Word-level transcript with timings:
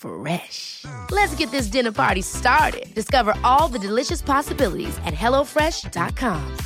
Fresh. 0.00 0.86
Let's 1.10 1.34
get 1.34 1.50
this 1.50 1.70
dinner 1.70 1.92
party 1.92 2.22
started. 2.22 2.86
Discover 2.94 3.34
all 3.44 3.68
the 3.68 3.78
delicious 3.78 4.22
possibilities 4.22 4.98
at 5.04 5.14
hellofresh.com. 5.14 6.56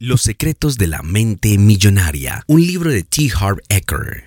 Los 0.00 0.22
secretos 0.22 0.76
de 0.76 0.88
la 0.88 1.02
mente 1.02 1.56
millonaria, 1.56 2.42
un 2.48 2.60
libro 2.66 2.90
de 2.90 3.04
T. 3.04 3.30
Harv 3.30 3.60
Eker. 3.68 4.24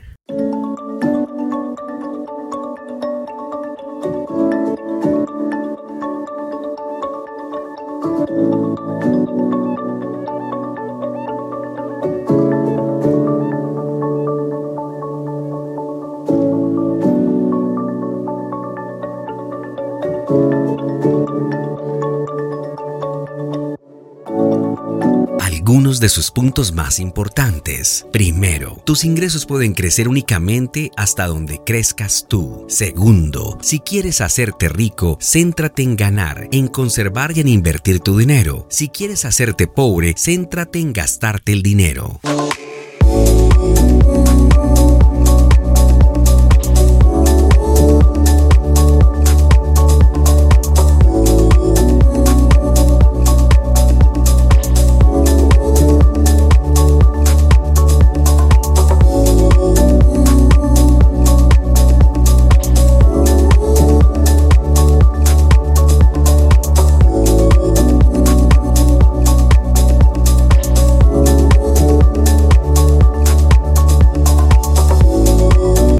Algunos 25.68 26.00
de 26.00 26.08
sus 26.08 26.32
puntos 26.32 26.72
más 26.72 26.98
importantes. 26.98 28.06
Primero, 28.14 28.82
tus 28.86 29.04
ingresos 29.04 29.46
pueden 29.46 29.74
crecer 29.74 30.08
únicamente 30.08 30.92
hasta 30.96 31.28
donde 31.28 31.60
crezcas 31.66 32.26
tú. 32.30 32.64
Segundo, 32.70 33.58
si 33.62 33.82
quieres 33.82 34.22
hacerte 34.22 34.70
rico, 34.70 35.18
céntrate 35.22 35.84
en 35.84 35.98
ganar, 35.98 36.48
en 36.54 36.70
conservar 36.70 37.36
y 37.36 37.42
en 37.42 37.50
invertir 37.50 38.00
tu 38.00 38.18
dinero. 38.18 38.66
Si 38.70 38.88
quieres 38.88 39.26
hacerte 39.26 39.68
pobre, 39.68 40.16
céntrate 40.18 40.80
en 40.80 40.94
gastarte 40.94 41.52
el 41.52 41.64
dinero. 41.64 42.22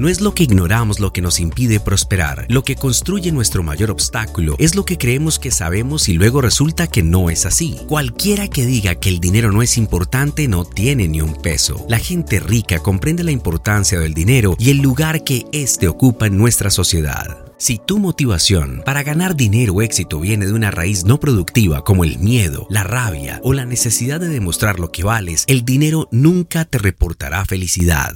No 0.08 0.12
es 0.12 0.22
lo 0.22 0.32
que 0.32 0.44
ignoramos 0.44 1.00
lo 1.00 1.12
que 1.12 1.20
nos 1.20 1.38
impide 1.38 1.80
prosperar. 1.80 2.46
Lo 2.48 2.64
que 2.64 2.76
construye 2.76 3.30
nuestro 3.30 3.62
mayor 3.62 3.90
obstáculo 3.90 4.56
es 4.58 4.74
lo 4.74 4.86
que 4.86 4.96
creemos 4.96 5.38
que 5.38 5.50
sabemos 5.50 6.08
y 6.08 6.14
luego 6.14 6.40
resulta 6.40 6.86
que 6.86 7.02
no 7.02 7.28
es 7.28 7.44
así. 7.44 7.76
Cualquiera 7.88 8.48
que 8.48 8.64
diga 8.64 8.94
que 8.94 9.10
el 9.10 9.20
dinero 9.20 9.52
no 9.52 9.60
es 9.60 9.76
importante 9.76 10.48
no 10.48 10.64
tiene 10.64 11.08
ni 11.08 11.20
un 11.20 11.34
peso. 11.34 11.84
La 11.90 11.98
gente 11.98 12.40
rica 12.40 12.78
comprende 12.78 13.22
la 13.22 13.32
importancia 13.32 14.00
del 14.00 14.14
dinero 14.14 14.56
y 14.58 14.70
el 14.70 14.78
lugar 14.78 15.24
que 15.24 15.44
éste 15.52 15.88
ocupa 15.88 16.26
en 16.26 16.38
nuestra 16.38 16.70
sociedad. 16.70 17.44
Si 17.58 17.76
tu 17.76 17.98
motivación 17.98 18.80
para 18.86 19.02
ganar 19.02 19.36
dinero 19.36 19.74
o 19.74 19.82
éxito 19.82 20.20
viene 20.20 20.46
de 20.46 20.54
una 20.54 20.70
raíz 20.70 21.04
no 21.04 21.20
productiva 21.20 21.84
como 21.84 22.04
el 22.04 22.18
miedo, 22.18 22.66
la 22.70 22.82
rabia 22.82 23.40
o 23.42 23.52
la 23.52 23.66
necesidad 23.66 24.20
de 24.20 24.28
demostrar 24.28 24.78
lo 24.78 24.90
que 24.90 25.04
vales, 25.04 25.44
el 25.48 25.66
dinero 25.66 26.08
nunca 26.12 26.64
te 26.64 26.78
reportará 26.78 27.44
felicidad. 27.44 28.14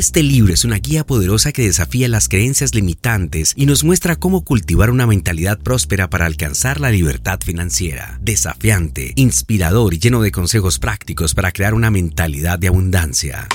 Este 0.00 0.22
libro 0.22 0.54
es 0.54 0.64
una 0.64 0.76
guía 0.76 1.04
poderosa 1.04 1.52
que 1.52 1.60
desafía 1.60 2.08
las 2.08 2.30
creencias 2.30 2.74
limitantes 2.74 3.52
y 3.54 3.66
nos 3.66 3.84
muestra 3.84 4.16
cómo 4.16 4.44
cultivar 4.46 4.88
una 4.88 5.06
mentalidad 5.06 5.58
próspera 5.58 6.08
para 6.08 6.24
alcanzar 6.24 6.80
la 6.80 6.90
libertad 6.90 7.38
financiera. 7.44 8.18
Desafiante, 8.22 9.12
inspirador 9.16 9.92
y 9.92 9.98
lleno 9.98 10.22
de 10.22 10.32
consejos 10.32 10.78
prácticos 10.78 11.34
para 11.34 11.52
crear 11.52 11.74
una 11.74 11.90
mentalidad 11.90 12.58
de 12.58 12.68
abundancia. 12.68 13.46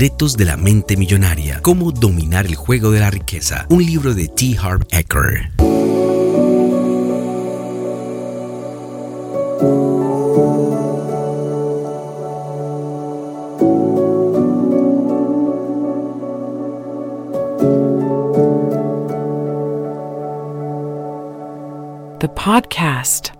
Secretos 0.00 0.34
de 0.38 0.46
la 0.46 0.56
mente 0.56 0.96
millonaria. 0.96 1.60
Cómo 1.60 1.92
dominar 1.92 2.46
el 2.46 2.54
juego 2.54 2.90
de 2.90 3.00
la 3.00 3.10
riqueza. 3.10 3.66
Un 3.68 3.84
libro 3.84 4.14
de 4.14 4.28
T. 4.28 4.56
Harv 4.58 4.86
Eker. 4.92 5.50
The 22.20 22.28
podcast. 22.28 23.39